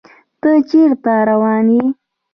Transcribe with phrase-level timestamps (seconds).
[0.41, 1.85] ته چيرته روان يې